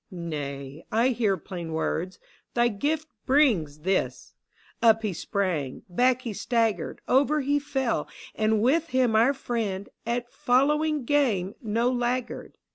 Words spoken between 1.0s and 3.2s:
hear plain words:" Thy gift